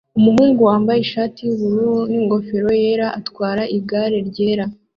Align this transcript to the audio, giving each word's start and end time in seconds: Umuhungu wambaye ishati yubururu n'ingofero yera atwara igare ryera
Umuhungu 0.17 0.59
wambaye 0.69 0.99
ishati 1.01 1.39
yubururu 1.45 1.97
n'ingofero 2.11 2.69
yera 2.83 3.07
atwara 3.19 3.63
igare 3.77 4.17
ryera 4.29 4.65